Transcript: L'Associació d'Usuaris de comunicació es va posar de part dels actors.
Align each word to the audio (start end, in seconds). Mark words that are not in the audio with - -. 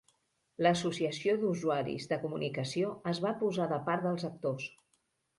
L'Associació 0.67 1.33
d'Usuaris 1.41 2.07
de 2.13 2.17
comunicació 2.23 2.93
es 3.11 3.19
va 3.27 3.33
posar 3.43 3.67
de 3.73 3.79
part 3.91 4.07
dels 4.07 4.25
actors. 4.31 4.67